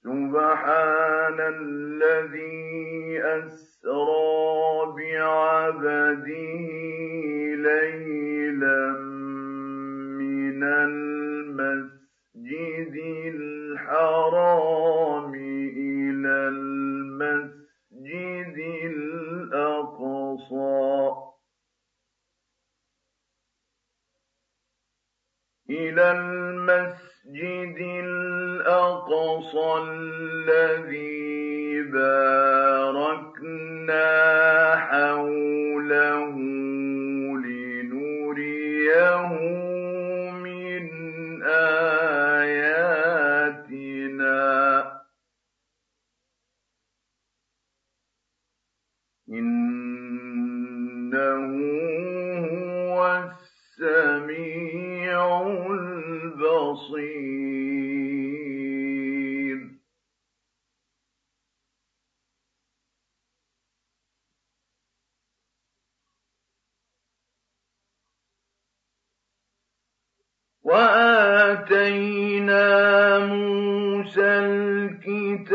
[0.04, 6.36] سبحان الذي أسرى بعبده
[7.56, 8.92] ليلا
[10.20, 12.08] من المسجد
[25.98, 33.98] إِلَى الْمَسْجِدِ الْأَقْصَى الَّذِي بَارَكْنَا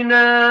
[0.00, 0.49] بِآيَاتِنَا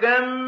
[0.00, 0.39] Them.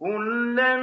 [0.00, 0.76] كُلًّا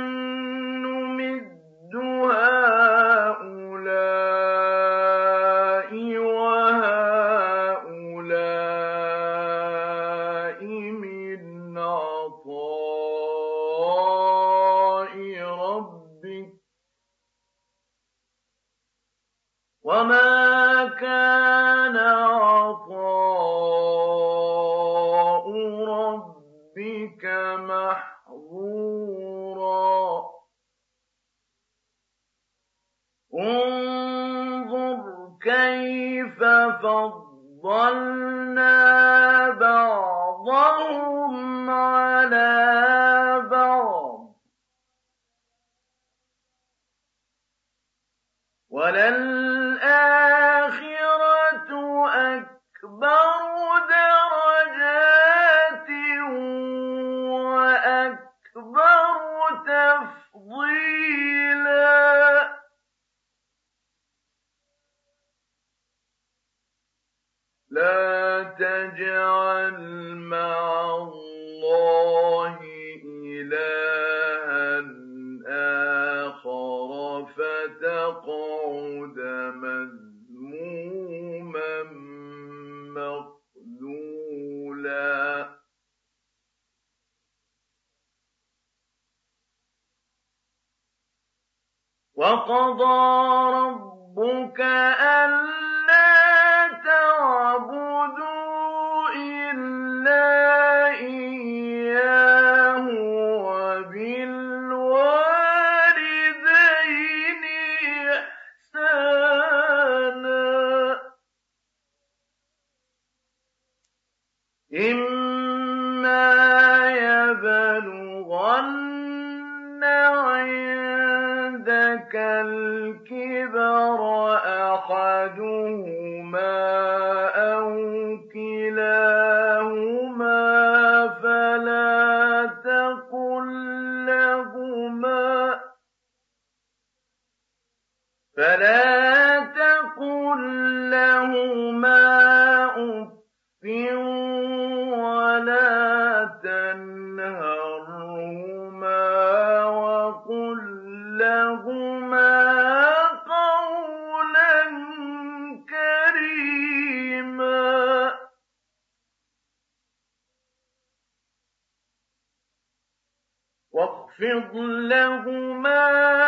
[164.19, 166.24] وَاخْفِضْ لَهُمَا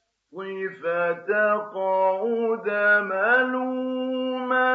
[0.83, 2.69] فَتَقْعُدَ
[3.13, 4.73] مَلُومًا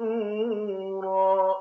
[0.00, 1.54] مَّحْسُورًا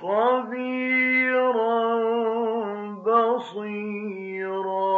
[0.01, 1.86] خَبِيرًا.
[3.37, 4.97] بَصِيرًا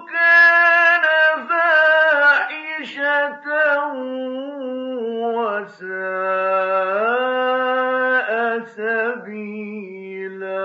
[0.07, 1.05] كَانَ
[1.49, 3.47] فَاحِشَةً
[5.35, 5.91] وَسَاءَ
[8.77, 10.61] سَبِيلًا.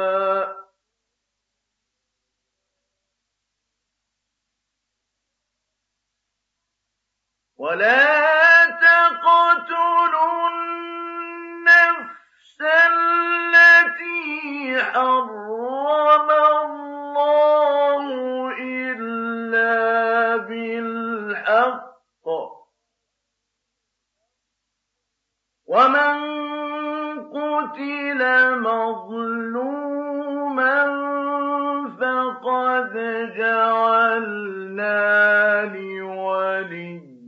[7.58, 15.45] وَلَا تَقْتُلُوا النَّفْسَ الَّتِي حَرَّمَ
[25.76, 26.18] وَمَن
[27.36, 28.22] قُتِلَ
[28.60, 30.06] مَظْلُومًا
[32.00, 32.94] فَقَدْ
[33.38, 35.04] جَعَلْنَا
[35.76, 37.24] لِوَلِيِّهِ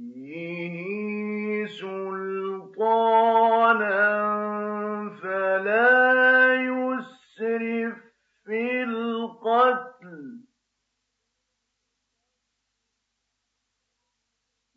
[1.81, 3.27] سُلْطَانًا
[5.23, 7.95] فَلَا يُسْرِف
[8.45, 10.47] فِّي الْقَتْلِ ۖ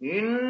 [0.02, 0.49] إِنَّهُ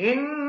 [0.00, 0.39] إن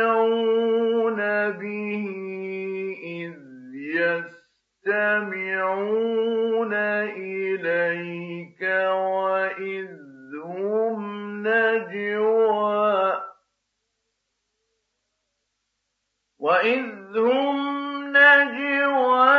[1.52, 2.06] به
[3.04, 3.36] إذ
[4.86, 9.91] يستمعون إليك وإذ
[10.46, 11.02] هم
[11.48, 13.22] نجوى.
[16.39, 17.58] وإذ هم
[18.08, 19.30] نجوى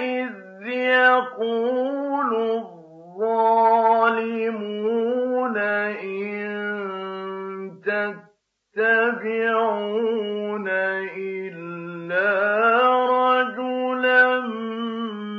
[0.00, 2.32] إذ يقول
[4.22, 6.42] الظالمون إن
[8.74, 10.68] تتبعون
[11.16, 12.28] إلا
[13.06, 14.40] رجلا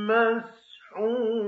[0.10, 1.44] مسحورا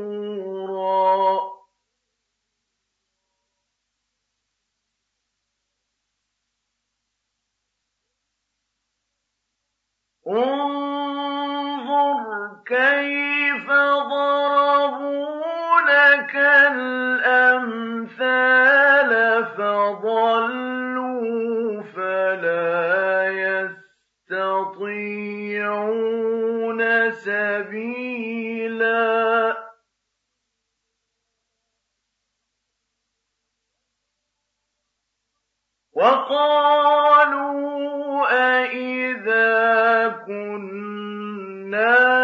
[19.86, 23.28] فضلوا فلا
[24.32, 25.12] يستطيعون
[27.12, 28.56] سبيلا.
[35.94, 37.46] وقالوا
[38.32, 42.15] أإذا كنا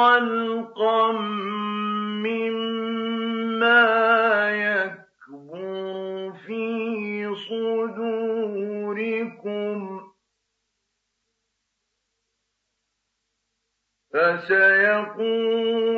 [0.00, 1.12] خلقا
[2.24, 3.80] مما
[4.50, 6.64] يكبر في
[7.48, 8.50] صدوركم
[14.12, 15.89] فسيقولون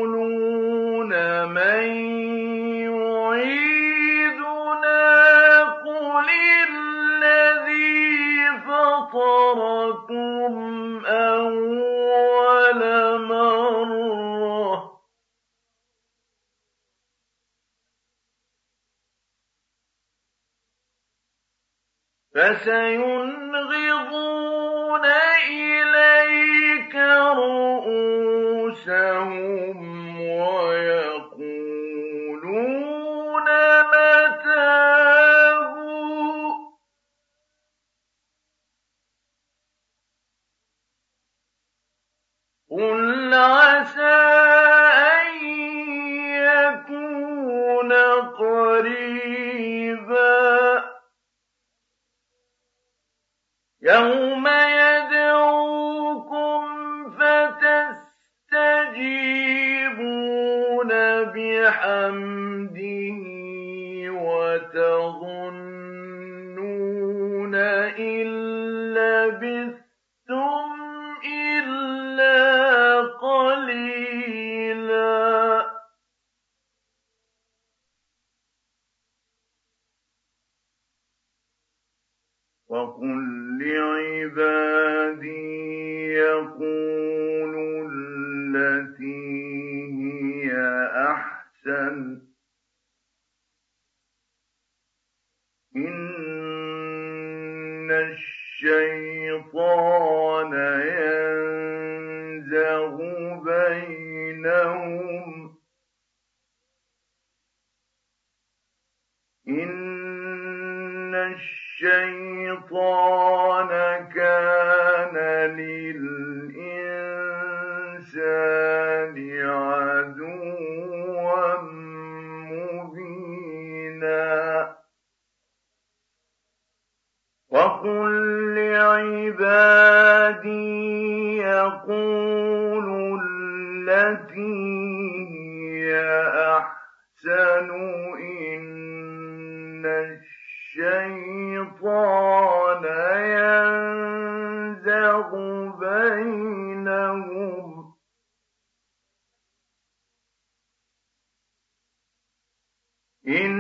[153.29, 153.53] إِنَّ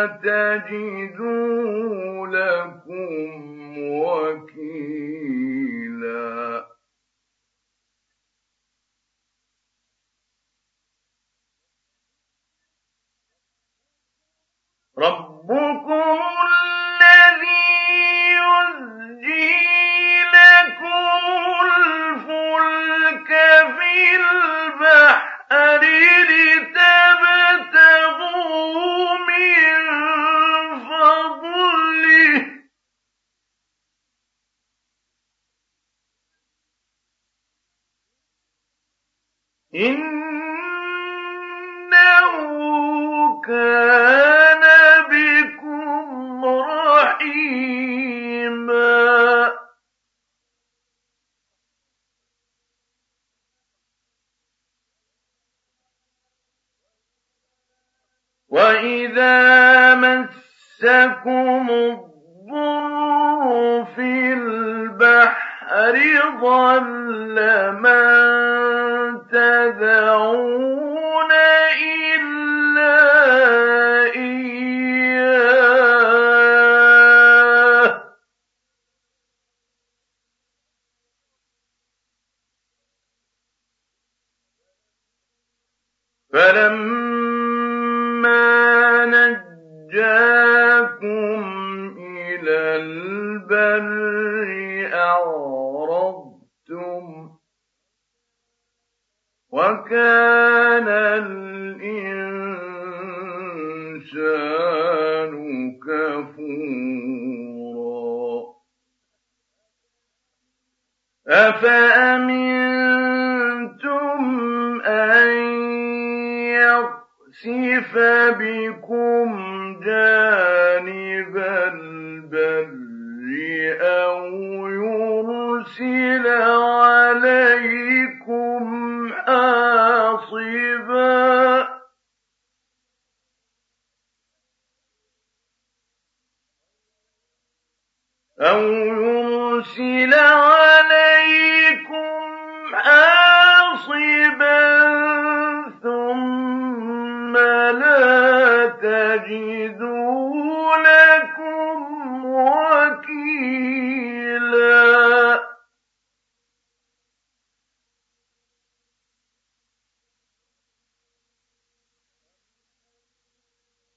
[0.00, 0.64] لا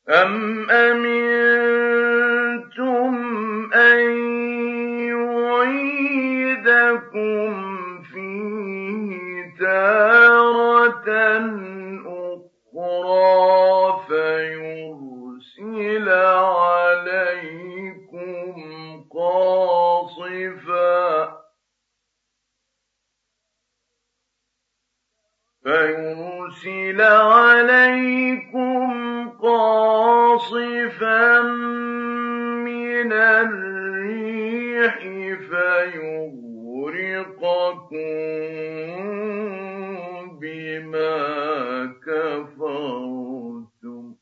[0.09, 1.13] أَمْ أَمِنتُمْ
[3.73, 3.99] أَن
[5.07, 5.93] يُعِيدَكُمْ
[8.01, 11.09] فِيهِ تَارَةً
[14.07, 16.09] فَيُرْسِلَ
[16.79, 18.53] عَلَيْكُمْ
[19.11, 21.03] قَاصِفًا
[32.63, 34.97] مِّنَ الرِّيحِ
[35.49, 36.39] فَيُغْرِقَكُم
[40.39, 41.15] بِمَا
[42.05, 44.15] كَفَرْتُمْ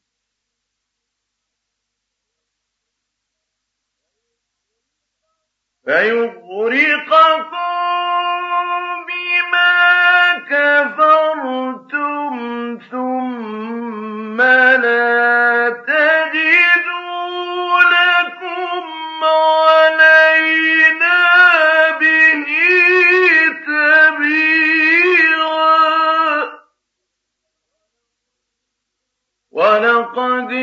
[5.88, 7.51] كَفَرْتُمْ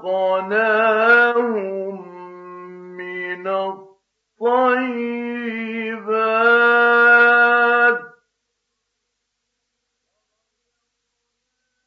[0.00, 1.36] رزقناهم
[2.96, 4.72] من الطيبات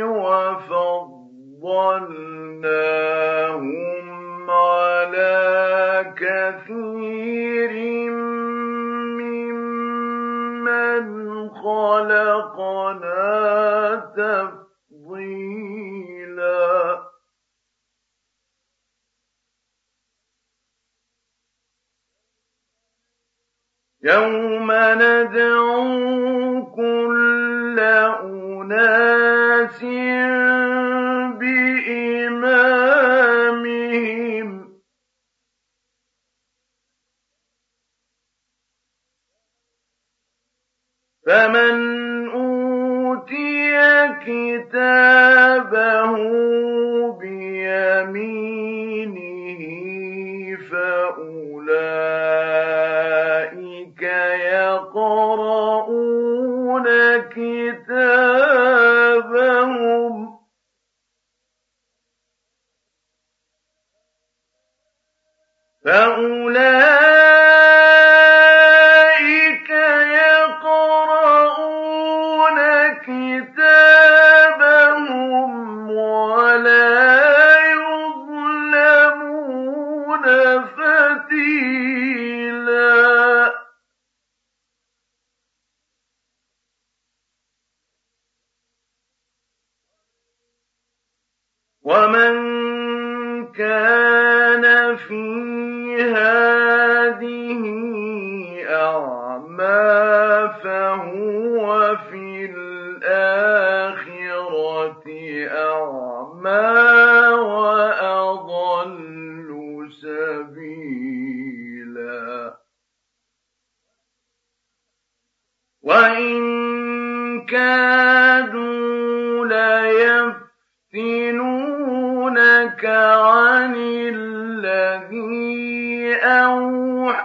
[0.01, 0.91] وفضلناهم
[4.49, 8.00] على كثير
[12.41, 13.95] خَلَقْنَا
[14.91, 15.61] تَفْضِيلًا
[24.03, 25.81] يَوْمَ نَدْعُو
[26.75, 27.79] كُلَّ
[28.23, 29.81] أُنَاسٍ
[31.39, 32.71] بِإِمَامِهِمْ
[41.25, 42.00] فَمَنْ
[44.25, 46.13] كتابه
[47.19, 48.61] بيمينه
[50.71, 52.01] فأولئك
[54.53, 55.77] يقرؤون
[57.36, 58.71] كتابهم
[65.86, 66.90] فأولئك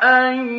[0.03, 0.56] أن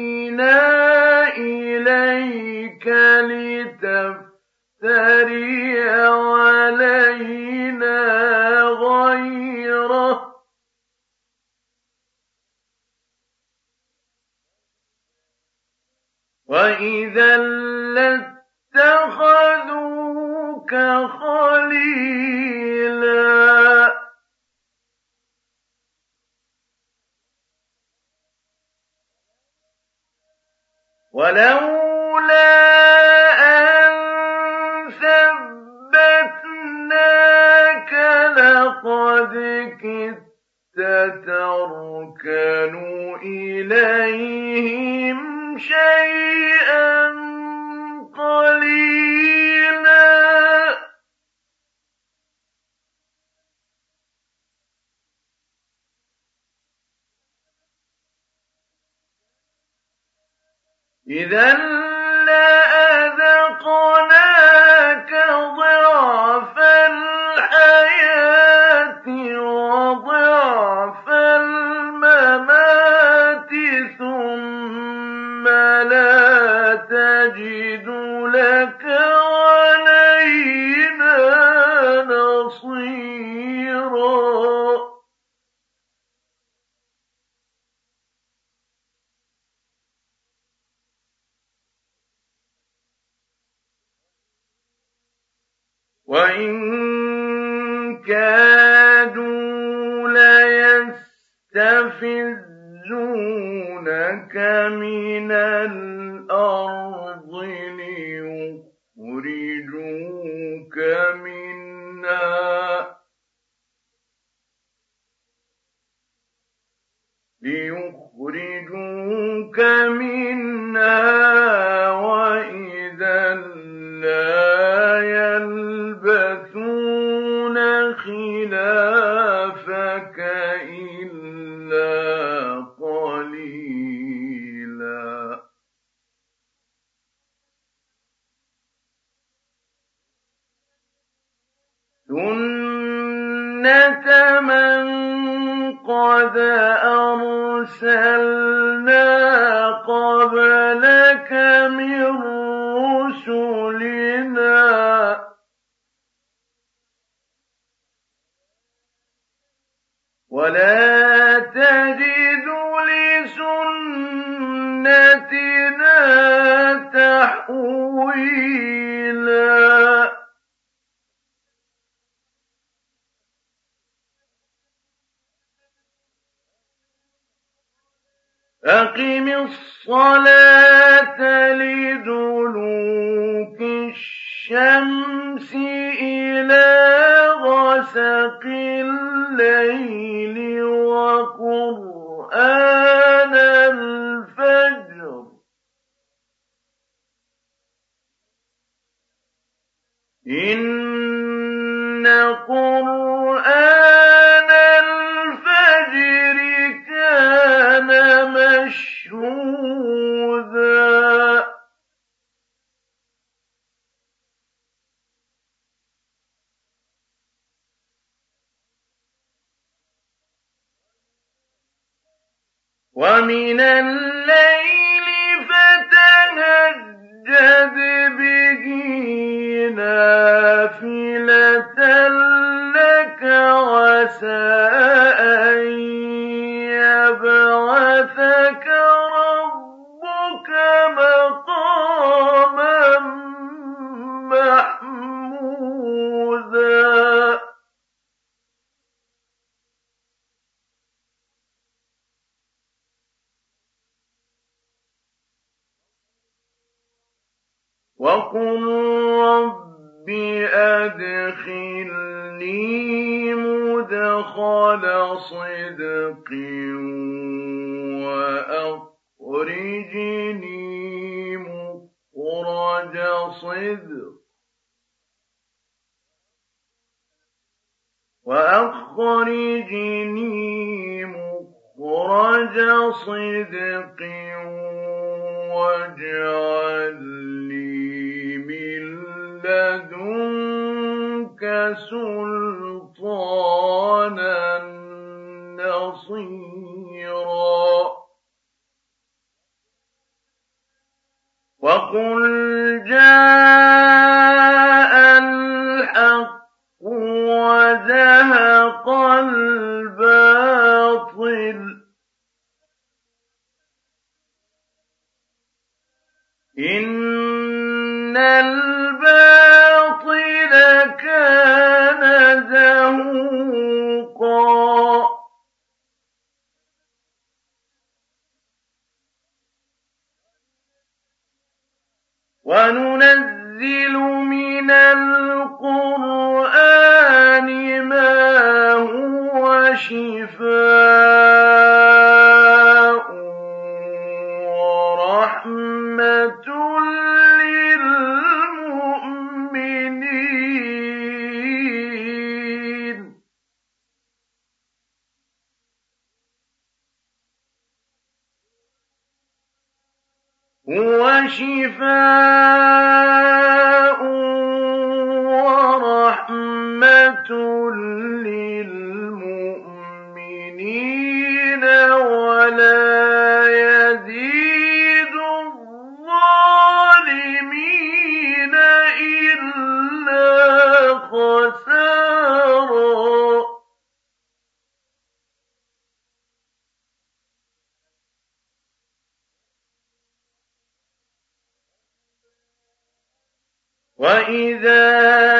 [393.97, 394.83] وَإِذَا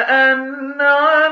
[0.08, 1.27] أَنْعَمْنَا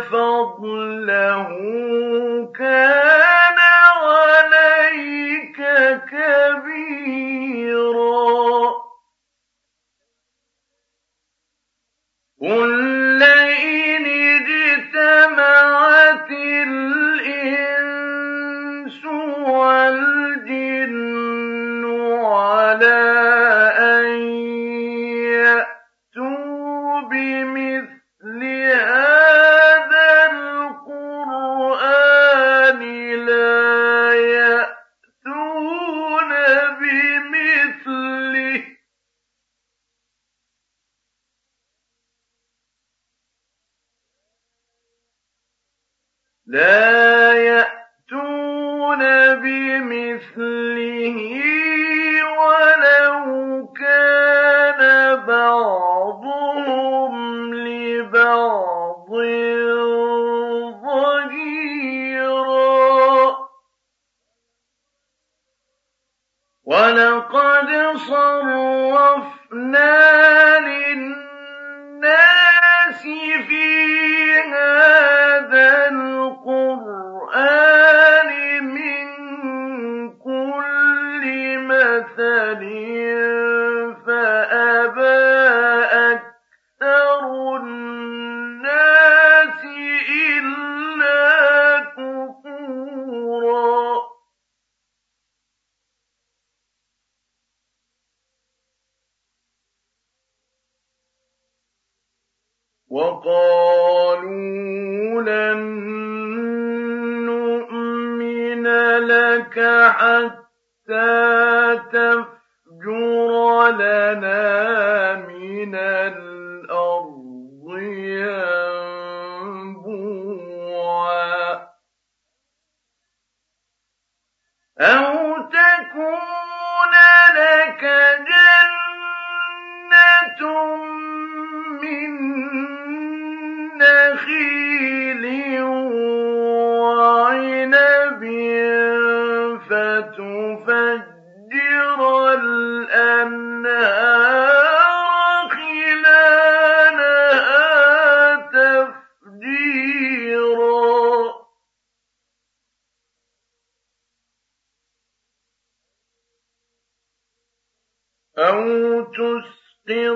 [0.00, 1.48] فضله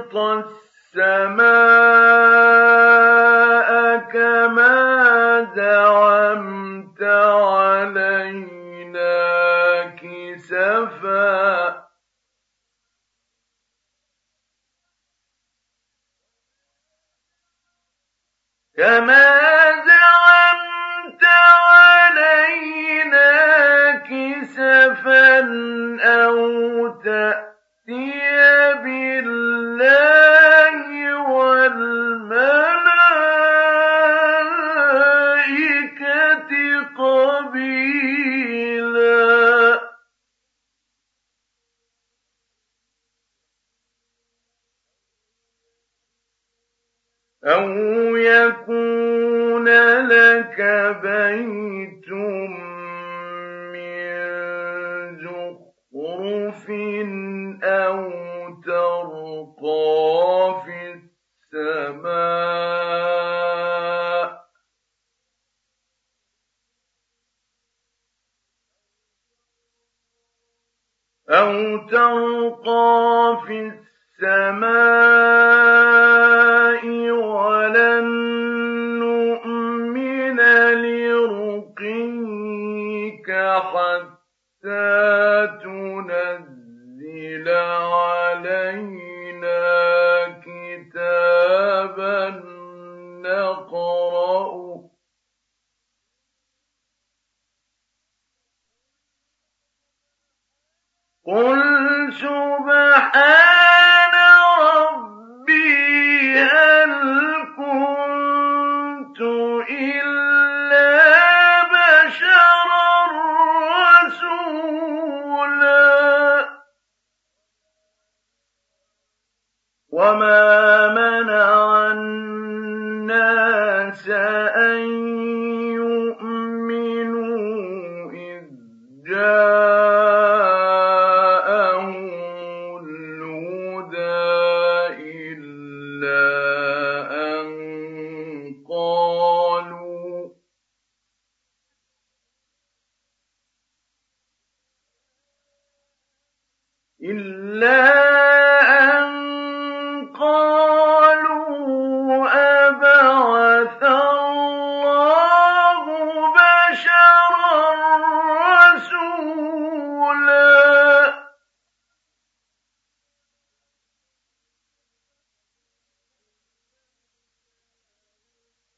[0.08, 0.58] تسقط
[0.96, 1.68] السماء
[4.12, 4.74] كما
[5.56, 8.36] زعمت علينا
[9.96, 11.48] كسفا.
[18.76, 19.27] كما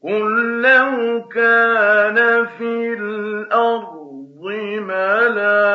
[0.03, 4.01] قل لو كان في الأرض
[4.81, 5.70] ملائكة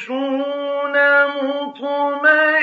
[0.00, 0.96] يمشون
[1.26, 2.59] مطمئنين.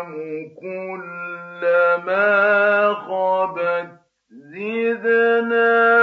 [0.00, 2.24] الأنعام كلما
[2.94, 3.88] خبت
[4.30, 5.97] زدناهم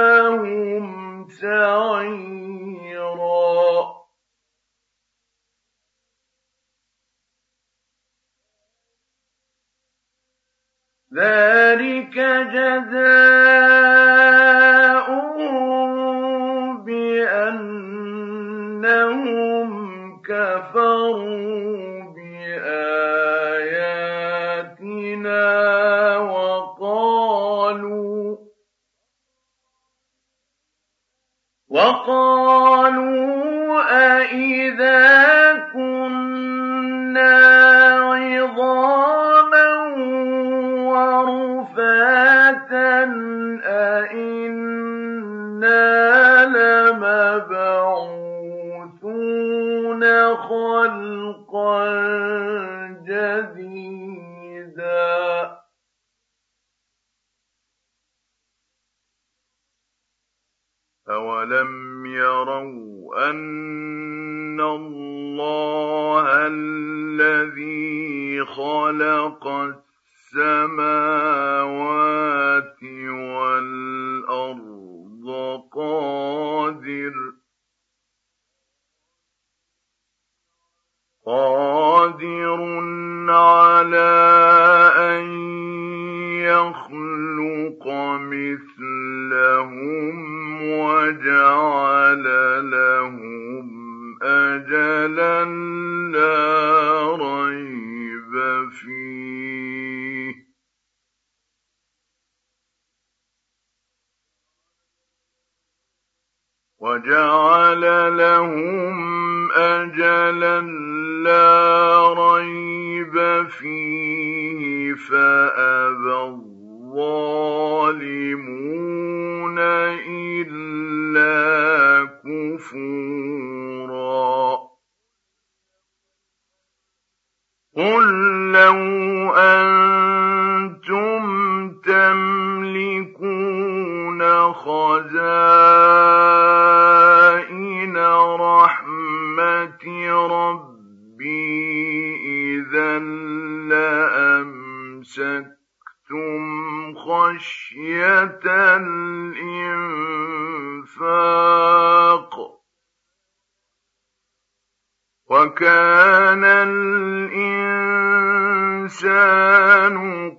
[155.29, 157.55] وكان الإنسان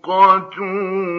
[0.05, 1.17] قتورا.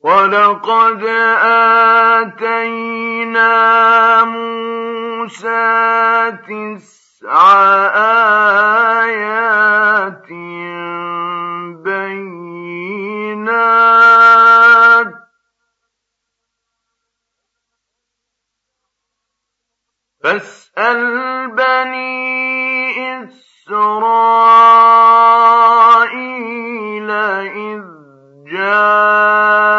[0.00, 1.04] ولقد
[2.24, 3.44] آتينا
[4.24, 5.64] موسى
[6.48, 7.34] تسع
[9.02, 10.28] آيات
[11.82, 13.44] بينات.
[20.24, 24.30] فاسأل بني إسرائيل
[27.10, 27.82] إذ
[28.52, 29.74] جاءهم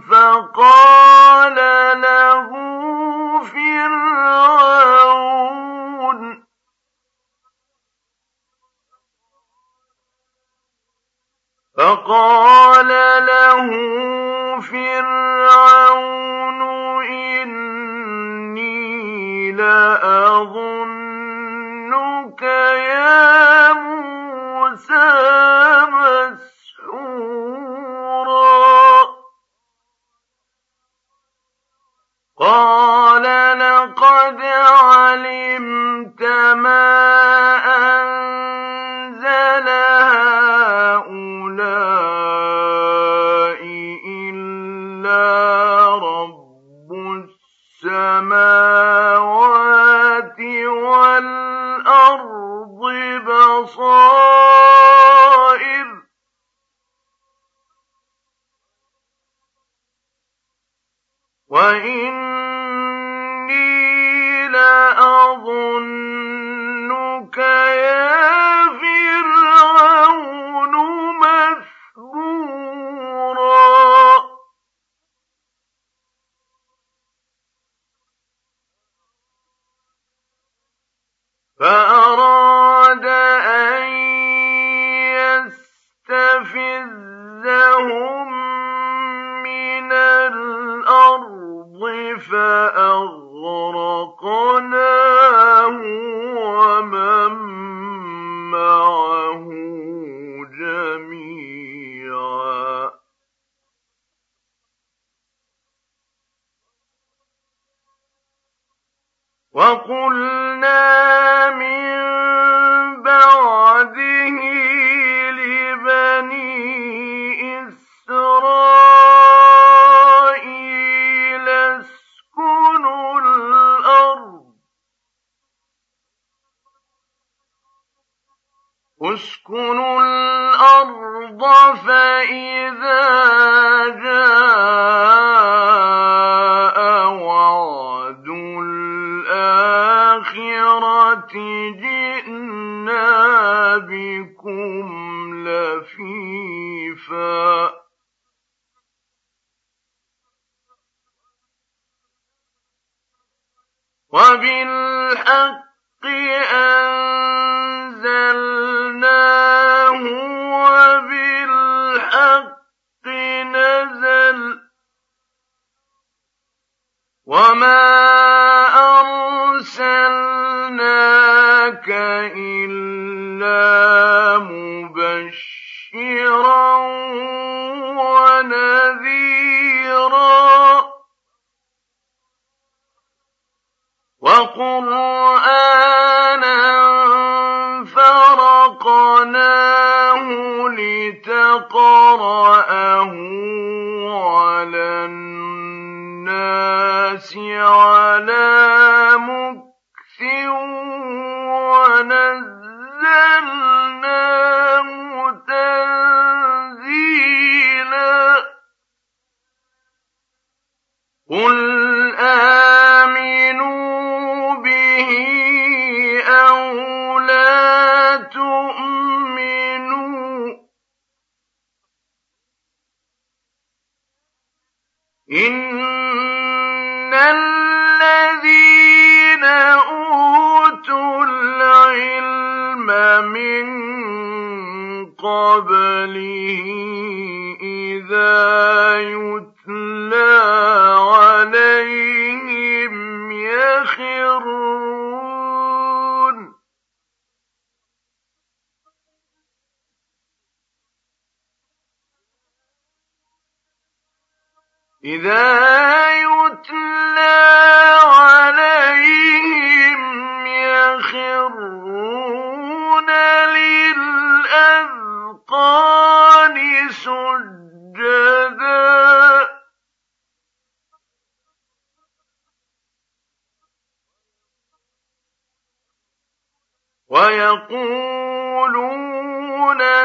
[0.00, 1.54] فقال
[2.00, 2.48] له
[3.42, 4.18] فرعون
[11.76, 12.88] فقال
[13.26, 13.68] له
[14.60, 15.17] فرعون
[35.26, 36.22] علمت
[36.56, 36.97] ما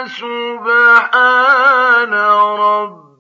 [0.08, 3.12] سُبْحَانَ رَبِّنَا